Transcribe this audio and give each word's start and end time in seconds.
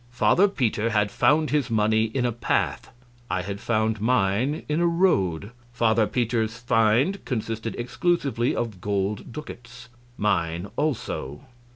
A. 0.01 0.15
Father 0.15 0.47
Peter 0.47 0.89
had 0.89 1.11
found 1.11 1.51
his 1.51 1.69
money 1.69 2.05
in 2.05 2.25
a 2.25 2.31
path 2.31 2.89
I 3.29 3.43
had 3.43 3.59
found 3.59 4.01
mine 4.01 4.63
in 4.67 4.79
a 4.81 4.87
road. 4.87 5.51
Father 5.73 6.07
Peter's 6.07 6.57
find 6.57 7.23
consisted 7.23 7.75
exclusively 7.77 8.55
of 8.55 8.81
gold 8.81 9.31
ducats 9.31 9.89
mine 10.17 10.71
also. 10.75 11.41